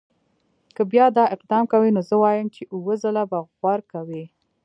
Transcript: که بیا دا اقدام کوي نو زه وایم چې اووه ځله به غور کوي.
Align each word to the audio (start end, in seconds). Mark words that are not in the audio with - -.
که 0.75 0.81
بیا 0.91 1.05
دا 1.17 1.23
اقدام 1.35 1.63
کوي 1.71 1.89
نو 1.95 2.01
زه 2.09 2.15
وایم 2.21 2.47
چې 2.55 2.61
اووه 2.73 2.93
ځله 3.03 3.23
به 3.31 3.39
غور 3.59 3.79
کوي. 3.91 4.23